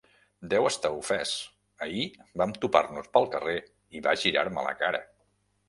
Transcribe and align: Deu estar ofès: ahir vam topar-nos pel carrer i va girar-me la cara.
Deu 0.53 0.69
estar 0.69 0.89
ofès: 1.01 1.33
ahir 1.87 2.07
vam 2.43 2.55
topar-nos 2.65 3.13
pel 3.19 3.29
carrer 3.37 3.57
i 4.01 4.05
va 4.09 4.17
girar-me 4.25 4.69
la 4.73 4.77
cara. 4.85 5.07